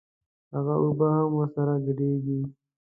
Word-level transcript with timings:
هغه 0.53 0.73
اوبه 0.83 1.07
هم 1.15 1.29
ورسره 1.37 1.73
ګډېږي. 1.85 2.39